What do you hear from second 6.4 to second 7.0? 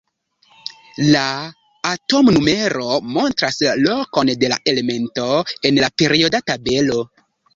tabelo.